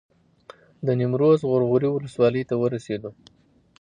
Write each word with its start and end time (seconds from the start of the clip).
د 0.85 0.87
نیمروز 0.99 1.39
غور 1.49 1.61
غوري 1.69 1.89
ولسوالۍ 1.91 2.43
ته 2.49 2.55
ورسېدو. 2.61 3.11